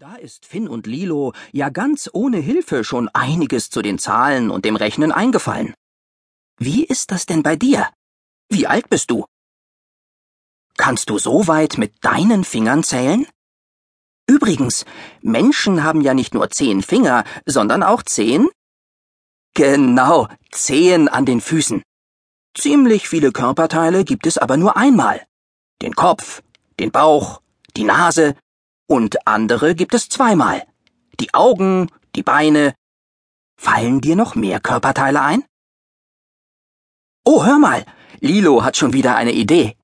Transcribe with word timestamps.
Da 0.00 0.14
ist 0.14 0.46
Finn 0.46 0.66
und 0.66 0.86
Lilo 0.86 1.34
ja 1.52 1.68
ganz 1.68 2.08
ohne 2.14 2.38
Hilfe 2.38 2.84
schon 2.84 3.10
einiges 3.10 3.68
zu 3.68 3.82
den 3.82 3.98
Zahlen 3.98 4.50
und 4.50 4.64
dem 4.64 4.76
Rechnen 4.76 5.12
eingefallen. 5.12 5.74
Wie 6.56 6.84
ist 6.84 7.10
das 7.10 7.26
denn 7.26 7.42
bei 7.42 7.54
dir? 7.54 7.86
Wie 8.48 8.66
alt 8.66 8.88
bist 8.88 9.10
du? 9.10 9.26
Kannst 10.78 11.10
du 11.10 11.18
so 11.18 11.48
weit 11.48 11.76
mit 11.76 12.02
deinen 12.02 12.44
Fingern 12.44 12.82
zählen? 12.82 13.26
Übrigens, 14.26 14.86
Menschen 15.20 15.84
haben 15.84 16.00
ja 16.00 16.14
nicht 16.14 16.32
nur 16.32 16.48
zehn 16.48 16.82
Finger, 16.82 17.24
sondern 17.44 17.82
auch 17.82 18.02
zehn? 18.02 18.48
Genau, 19.52 20.28
Zehen 20.50 21.10
an 21.10 21.26
den 21.26 21.42
Füßen. 21.42 21.82
Ziemlich 22.56 23.06
viele 23.06 23.32
Körperteile 23.32 24.06
gibt 24.06 24.26
es 24.26 24.38
aber 24.38 24.56
nur 24.56 24.78
einmal. 24.78 25.26
Den 25.82 25.94
Kopf, 25.94 26.40
den 26.78 26.90
Bauch, 26.90 27.42
die 27.76 27.84
Nase, 27.84 28.34
und 28.90 29.24
andere 29.24 29.76
gibt 29.76 29.94
es 29.94 30.08
zweimal. 30.08 30.66
Die 31.20 31.32
Augen, 31.32 31.88
die 32.16 32.24
Beine. 32.24 32.74
Fallen 33.56 34.00
dir 34.00 34.16
noch 34.16 34.34
mehr 34.34 34.58
Körperteile 34.58 35.22
ein? 35.22 35.44
Oh, 37.24 37.44
hör 37.44 37.60
mal, 37.60 37.86
Lilo 38.18 38.64
hat 38.64 38.76
schon 38.76 38.92
wieder 38.92 39.14
eine 39.14 39.30
Idee. 39.30 39.76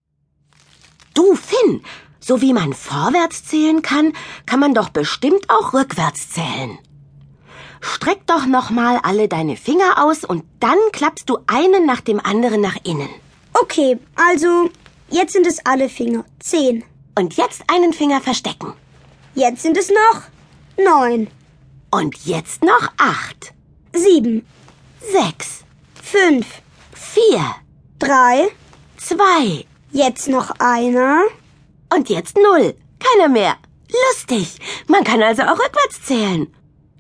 Du, 1.15 1.37
Finn, 1.37 1.85
so 2.19 2.41
wie 2.41 2.53
man 2.53 2.73
vorwärts 2.73 3.45
zählen 3.45 3.81
kann, 3.81 4.13
kann 4.45 4.59
man 4.59 4.75
doch 4.75 4.89
bestimmt 4.89 5.51
auch 5.51 5.73
rückwärts 5.73 6.31
zählen. 6.31 6.77
Streck 7.81 8.27
doch 8.27 8.47
noch 8.47 8.71
mal 8.71 8.99
alle 9.05 9.29
deine 9.29 9.57
Finger 9.57 10.03
aus 10.03 10.25
und 10.25 10.45
dann 10.59 10.79
klappst 10.91 11.31
du 11.31 11.39
einen 11.47 11.87
nach 11.87 12.01
dem 12.01 12.19
anderen 12.19 12.61
nach 12.61 12.79
innen. 12.83 13.11
Okay, 13.53 14.01
also 14.17 14.71
jetzt 15.11 15.33
sind 15.35 15.47
es 15.47 15.65
alle 15.65 15.89
Finger. 15.89 16.25
Zehn. 16.41 16.83
Und 17.15 17.37
jetzt 17.37 17.63
einen 17.69 17.93
Finger 17.93 18.21
verstecken. 18.21 18.75
Jetzt 19.37 19.61
sind 19.63 19.77
es 19.77 19.91
noch 19.91 20.23
neun, 20.83 21.29
Und 21.91 22.17
jetzt 22.25 22.65
noch 22.65 22.89
acht, 22.97 23.53
sieben, 23.95 24.47
sechs, 25.13 25.63
fünf, 26.03 26.47
vier, 26.95 27.45
drei, 27.99 28.49
zwei 28.97 29.67
jetzt 29.93 30.29
noch 30.29 30.51
einer. 30.59 31.23
und 31.95 32.09
jetzt 32.09 32.37
null. 32.37 32.75
Keiner 32.99 33.29
mehr. 33.29 33.57
Lustig. 34.09 34.59
Man 34.89 35.05
kann 35.05 35.23
also 35.23 35.43
auch 35.43 35.59
rückwärts 35.59 36.03
zählen. 36.03 36.47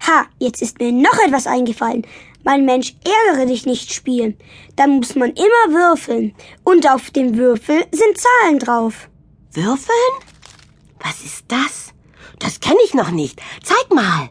Ha, 0.06 0.26
jetzt 0.38 0.60
ist 0.60 0.78
mir 0.78 0.92
noch 0.92 1.18
etwas 1.26 1.46
eingefallen. 1.46 2.06
Mein 2.44 2.66
Mensch, 2.66 2.94
ärgere 3.02 3.46
dich 3.46 3.64
nicht 3.64 3.94
spielen. 3.94 4.38
Da 4.76 4.86
muss 4.86 5.14
man 5.14 5.30
immer 5.30 5.74
würfeln. 5.74 6.34
Und 6.64 6.86
auf 6.88 7.10
dem 7.10 7.36
Würfel 7.38 7.86
sind 7.92 8.18
Zahlen 8.18 8.58
drauf. 8.58 9.08
Würfeln? 9.52 10.12
Was 11.00 11.24
ist 11.24 11.44
das? 11.48 11.92
Das 12.38 12.60
kenne 12.60 12.78
ich 12.84 12.94
noch 12.94 13.10
nicht. 13.10 13.40
Zeig 13.62 13.92
mal. 13.92 14.28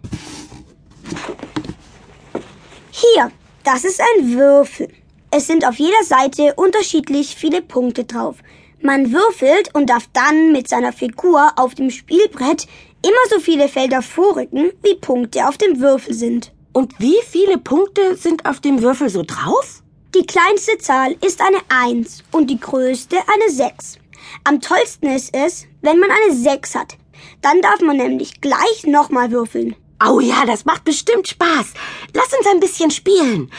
Hier, 2.92 3.32
das 3.64 3.84
ist 3.84 4.02
ein 4.02 4.34
Würfel. 4.34 4.90
Es 5.32 5.48
sind 5.48 5.68
auf 5.68 5.76
jeder 5.76 6.04
Seite 6.04 6.54
unterschiedlich 6.56 7.36
viele 7.36 7.62
Punkte 7.62 8.06
drauf. 8.06 8.38
Man 8.82 9.12
würfelt 9.12 9.74
und 9.74 9.90
darf 9.90 10.08
dann 10.14 10.52
mit 10.52 10.70
seiner 10.70 10.94
Figur 10.94 11.52
auf 11.58 11.76
dem 11.76 11.90
Spielbrett 11.90 12.68
immer 13.02 13.30
so 13.30 13.40
viele 13.40 13.68
Felder 13.68 14.02
vorrücken, 14.02 14.72
wie 14.84 14.96
Punkte 14.96 15.48
auf 15.48 15.58
dem 15.58 15.80
Würfel 15.80 16.14
sind. 16.14 16.52
Und 16.74 17.00
wie 17.00 17.18
viele 17.28 17.58
Punkte 17.58 18.16
sind 18.16 18.46
auf 18.46 18.60
dem 18.60 18.82
Würfel 18.82 19.10
so 19.10 19.24
drauf? 19.24 19.82
Die 20.14 20.26
kleinste 20.26 20.78
Zahl 20.78 21.16
ist 21.26 21.42
eine 21.42 21.60
1 21.68 22.24
und 22.32 22.50
die 22.50 22.60
größte 22.60 23.18
eine 23.18 23.52
6. 23.52 23.98
Am 24.44 24.62
tollsten 24.62 25.08
ist 25.08 25.34
es, 25.36 25.66
wenn 25.82 26.00
man 26.00 26.10
eine 26.10 26.36
6 26.36 26.76
hat. 26.76 26.98
Dann 27.42 27.62
darf 27.62 27.82
man 27.82 27.98
nämlich 27.98 28.42
gleich 28.42 28.86
nochmal 28.86 29.32
würfeln. 29.32 29.76
Oh 30.06 30.20
ja, 30.20 30.46
das 30.46 30.66
macht 30.66 30.84
bestimmt 30.84 31.28
Spaß. 31.28 31.74
Lass 32.14 32.34
uns 32.38 32.48
ein 32.48 32.60
bisschen 32.60 32.92
spielen. 32.92 33.52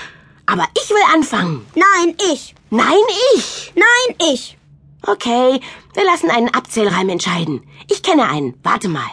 Aber 0.47 0.67
ich 0.77 0.91
will 0.91 1.15
anfangen. 1.15 1.67
Nein, 1.75 2.15
ich. 2.33 2.55
Nein, 2.71 3.03
ich. 3.35 3.73
Nein, 3.75 4.17
ich. 4.33 4.59
Okay, 5.03 5.61
wir 5.95 6.05
lassen 6.05 6.31
einen 6.31 6.53
Abzählreim 6.53 7.09
entscheiden. 7.09 7.63
Ich 7.91 8.03
kenne 8.03 8.29
einen. 8.29 8.55
Warte 8.63 8.89
mal. 8.89 9.11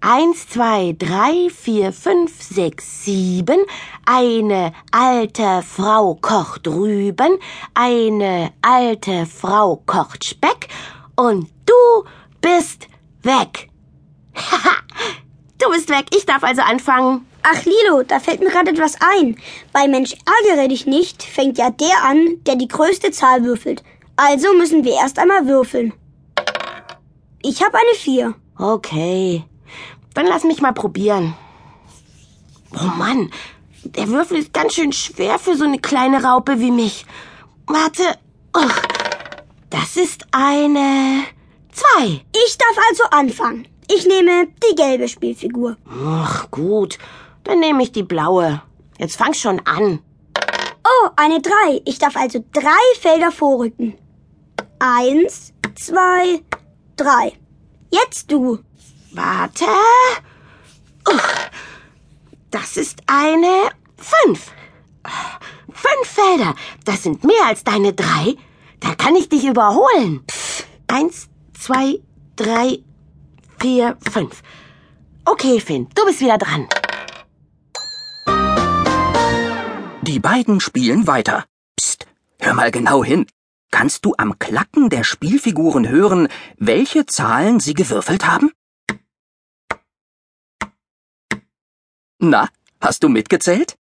Eins, 0.00 0.48
zwei, 0.48 0.94
drei, 0.96 1.50
vier, 1.50 1.92
fünf, 1.92 2.40
sechs, 2.40 3.04
sieben. 3.04 3.58
Eine 4.06 4.72
alte 4.92 5.62
Frau 5.62 6.14
kocht 6.14 6.68
Rüben. 6.68 7.38
Eine 7.74 8.52
alte 8.62 9.26
Frau 9.26 9.82
kocht 9.84 10.24
Speck. 10.24 10.68
Und 11.16 11.50
du 11.66 12.04
bist 12.40 12.86
weg. 13.22 13.68
Haha, 14.34 14.76
du 15.58 15.70
bist 15.70 15.88
weg. 15.88 16.06
Ich 16.14 16.26
darf 16.26 16.42
also 16.42 16.62
anfangen. 16.62 17.26
Ach, 17.42 17.64
Lilo, 17.64 18.02
da 18.02 18.20
fällt 18.20 18.40
mir 18.40 18.50
gerade 18.50 18.70
etwas 18.70 18.96
ein. 19.00 19.36
Bei 19.72 19.88
Mensch 19.88 20.14
ärgere 20.46 20.68
dich 20.68 20.86
nicht 20.86 21.22
fängt 21.22 21.56
ja 21.58 21.70
der 21.70 22.04
an, 22.04 22.42
der 22.46 22.56
die 22.56 22.68
größte 22.68 23.10
Zahl 23.10 23.44
würfelt. 23.44 23.82
Also 24.16 24.52
müssen 24.54 24.84
wir 24.84 24.94
erst 24.94 25.18
einmal 25.18 25.46
würfeln. 25.46 25.94
Ich 27.42 27.62
habe 27.62 27.78
eine 27.78 27.94
4. 27.96 28.34
Okay, 28.58 29.44
dann 30.14 30.26
lass 30.26 30.42
mich 30.42 30.60
mal 30.60 30.72
probieren. 30.72 31.34
Oh 32.74 32.90
Mann, 32.96 33.30
der 33.84 34.08
Würfel 34.08 34.38
ist 34.38 34.52
ganz 34.52 34.74
schön 34.74 34.92
schwer 34.92 35.38
für 35.38 35.56
so 35.56 35.64
eine 35.64 35.78
kleine 35.78 36.22
Raupe 36.24 36.58
wie 36.58 36.72
mich. 36.72 37.06
Warte. 37.66 38.02
Ugh, 38.56 38.82
das 39.70 39.96
ist 39.96 40.26
eine 40.32 41.22
zwei. 41.72 42.24
Ich 42.46 42.58
darf 42.58 42.86
also 42.90 43.04
anfangen. 43.10 43.68
Ich 43.90 44.06
nehme 44.06 44.48
die 44.68 44.74
gelbe 44.74 45.08
Spielfigur. 45.08 45.76
Ach 45.88 46.50
gut, 46.50 46.98
dann 47.44 47.60
nehme 47.60 47.82
ich 47.82 47.92
die 47.92 48.02
blaue. 48.02 48.62
Jetzt 48.98 49.16
fang 49.16 49.32
schon 49.32 49.60
an. 49.66 50.00
Oh, 50.84 51.08
eine 51.16 51.40
3. 51.40 51.82
Ich 51.84 51.98
darf 51.98 52.16
also 52.16 52.44
drei 52.52 52.98
Felder 53.00 53.30
vorrücken. 53.30 53.94
Eins, 54.78 55.52
zwei, 55.74 56.40
drei. 56.96 57.32
Jetzt 57.90 58.30
du. 58.30 58.58
Warte. 59.12 59.64
Ugh, 61.08 61.50
das 62.50 62.76
ist 62.76 63.00
eine 63.06 63.70
fünf. 63.96 64.52
Fünf 65.72 66.06
Felder. 66.06 66.54
Das 66.84 67.02
sind 67.02 67.24
mehr 67.24 67.46
als 67.46 67.64
deine 67.64 67.92
drei. 67.92 68.34
Da 68.80 68.94
kann 68.94 69.16
ich 69.16 69.28
dich 69.28 69.44
überholen. 69.44 70.24
Eins, 70.86 71.27
zwei, 71.58 72.00
drei, 72.36 72.78
vier, 73.58 73.96
fünf. 74.00 74.42
Okay, 75.24 75.60
Finn, 75.60 75.88
du 75.94 76.04
bist 76.06 76.20
wieder 76.20 76.38
dran. 76.38 76.68
Die 80.02 80.20
beiden 80.20 80.60
spielen 80.60 81.06
weiter. 81.06 81.44
Psst, 81.76 82.06
hör 82.40 82.54
mal 82.54 82.70
genau 82.70 83.04
hin. 83.04 83.26
Kannst 83.70 84.04
du 84.06 84.14
am 84.16 84.38
Klacken 84.38 84.88
der 84.88 85.04
Spielfiguren 85.04 85.88
hören, 85.88 86.28
welche 86.56 87.04
Zahlen 87.04 87.60
sie 87.60 87.74
gewürfelt 87.74 88.26
haben? 88.26 88.50
Na, 92.18 92.48
hast 92.80 93.02
du 93.02 93.08
mitgezählt? 93.08 93.76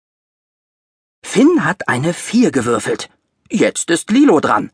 Finn 1.23 1.65
hat 1.65 1.89
eine 1.89 2.13
Vier 2.13 2.51
gewürfelt. 2.51 3.09
Jetzt 3.49 3.91
ist 3.91 4.11
Lilo 4.11 4.41
dran. 4.41 4.73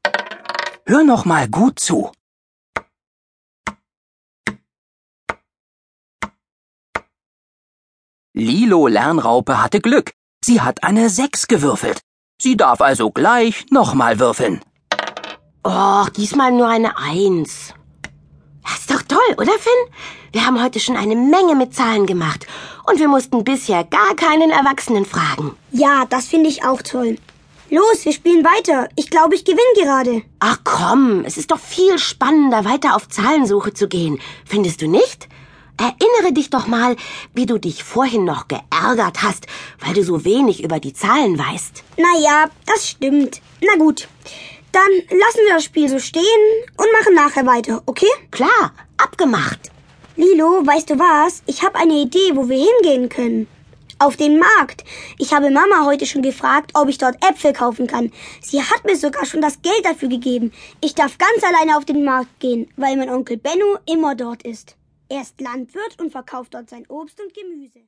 Hör 0.87 1.05
noch 1.05 1.27
mal 1.27 1.49
gut 1.49 1.79
zu. 1.79 2.11
Lilo 8.35 8.87
Lernraupe 8.87 9.63
hatte 9.63 9.83
Glück. 9.83 10.13
Sie 10.43 10.63
hat 10.63 10.85
eine 10.85 11.11
Sechs 11.11 11.49
gewürfelt. 11.49 12.01
Sie 12.41 12.57
darf 12.57 12.81
also 12.81 13.11
gleich 13.11 13.67
nochmal 13.71 14.19
würfeln. 14.21 14.63
Och, 15.67 16.09
diesmal 16.09 16.51
nur 16.51 16.67
eine 16.67 16.97
Eins. 16.97 17.75
Das 18.65 18.79
ist 18.79 18.91
doch 18.91 19.03
toll, 19.03 19.35
oder 19.37 19.53
Finn? 19.59 19.95
Wir 20.33 20.47
haben 20.47 20.63
heute 20.63 20.81
schon 20.81 20.97
eine 20.97 21.15
Menge 21.15 21.55
mit 21.57 21.75
Zahlen 21.75 22.07
gemacht 22.07 22.47
und 22.87 22.99
wir 22.99 23.09
mussten 23.09 23.45
bisher 23.45 23.85
gar 23.85 24.17
keinen 24.17 24.51
Erwachsenen 24.51 25.05
fragen. 25.05 25.55
Ja, 25.71 26.07
das 26.09 26.27
finde 26.27 26.49
ich 26.49 26.65
auch 26.65 26.81
toll. 26.81 27.19
Los, 27.69 28.07
wir 28.07 28.15
spielen 28.15 28.47
weiter. 28.47 28.89
Ich 28.97 29.11
glaube, 29.11 29.35
ich 29.35 29.45
gewinne 29.45 29.61
gerade. 29.77 30.23
Ach 30.39 30.59
komm, 30.65 31.27
es 31.27 31.37
ist 31.37 31.51
doch 31.51 31.61
viel 31.61 31.99
spannender, 31.99 32.65
weiter 32.65 32.97
auf 32.97 33.11
Zahlensuche 33.11 33.75
zu 33.75 33.89
gehen. 33.89 34.21
Findest 34.47 34.81
du 34.81 34.89
nicht? 34.89 35.29
Erinnere 35.83 36.33
dich 36.33 36.49
doch 36.49 36.69
mal, 36.69 36.95
wie 37.35 37.45
du 37.45 37.59
dich 37.59 37.83
vorhin 37.83 38.25
noch 38.25 38.47
geärgert 38.47 39.25
hast, 39.25 39.49
weil 39.81 39.95
du 39.95 40.05
so 40.05 40.25
wenig 40.25 40.63
über 40.63 40.79
die 40.79 40.93
Zahlen 40.93 41.37
weißt. 41.37 41.83
Naja, 41.97 42.45
das 42.67 42.91
stimmt. 42.91 43.41
Na 43.61 43.75
gut. 43.77 44.07
Dann 44.71 44.93
lassen 45.11 45.41
wir 45.45 45.55
das 45.55 45.65
Spiel 45.65 45.89
so 45.89 45.99
stehen 45.99 46.23
und 46.77 46.87
machen 46.93 47.15
nachher 47.15 47.47
weiter, 47.47 47.83
okay? 47.87 48.07
Klar, 48.31 48.73
abgemacht. 48.97 49.73
Lilo, 50.15 50.65
weißt 50.65 50.91
du 50.91 51.01
was? 51.01 51.43
Ich 51.47 51.65
habe 51.65 51.75
eine 51.75 51.95
Idee, 51.95 52.31
wo 52.35 52.49
wir 52.49 52.59
hingehen 52.59 53.09
können. 53.09 53.49
Auf 53.99 54.17
den 54.17 54.39
Markt. 54.39 54.85
Ich 55.19 55.35
habe 55.35 55.51
Mama 55.51 55.85
heute 55.85 56.07
schon 56.07 56.23
gefragt, 56.23 56.71
ob 56.75 56.91
ich 56.91 56.99
dort 56.99 57.17
Äpfel 57.29 57.53
kaufen 57.53 57.89
kann. 57.89 58.13
Sie 58.41 58.63
hat 58.63 58.85
mir 58.85 58.97
sogar 58.97 59.27
schon 59.27 59.41
das 59.41 59.61
Geld 59.63 59.85
dafür 59.85 60.09
gegeben. 60.09 60.53
Ich 60.81 60.95
darf 60.95 61.19
ganz 61.19 61.43
alleine 61.43 61.77
auf 61.77 61.85
den 61.85 62.05
Markt 62.05 62.39
gehen, 62.39 62.69
weil 62.77 62.97
mein 62.97 63.11
Onkel 63.11 63.37
Benno 63.37 63.79
immer 63.85 64.15
dort 64.15 64.45
ist. 64.45 64.77
Er 65.13 65.21
ist 65.21 65.43
Landwirt 65.43 66.01
und 66.01 66.11
verkauft 66.11 66.55
dort 66.55 66.71
sein 66.71 66.87
Obst 66.89 67.21
und 67.21 67.35
Gemüse. 67.35 67.81